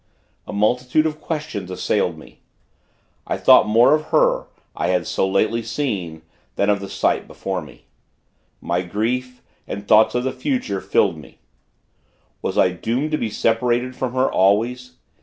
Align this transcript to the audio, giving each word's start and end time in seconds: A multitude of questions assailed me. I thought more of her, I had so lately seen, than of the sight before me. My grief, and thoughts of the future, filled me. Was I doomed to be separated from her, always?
A 0.47 0.51
multitude 0.51 1.05
of 1.05 1.21
questions 1.21 1.69
assailed 1.69 2.17
me. 2.17 2.39
I 3.27 3.37
thought 3.37 3.67
more 3.67 3.93
of 3.93 4.05
her, 4.05 4.47
I 4.75 4.87
had 4.87 5.05
so 5.05 5.27
lately 5.29 5.61
seen, 5.61 6.23
than 6.55 6.71
of 6.71 6.79
the 6.79 6.89
sight 6.89 7.27
before 7.27 7.61
me. 7.61 7.85
My 8.61 8.81
grief, 8.81 9.43
and 9.67 9.87
thoughts 9.87 10.15
of 10.15 10.23
the 10.23 10.31
future, 10.31 10.81
filled 10.81 11.19
me. 11.19 11.37
Was 12.41 12.57
I 12.57 12.69
doomed 12.69 13.11
to 13.11 13.19
be 13.19 13.29
separated 13.29 13.95
from 13.95 14.13
her, 14.13 14.27
always? 14.27 14.93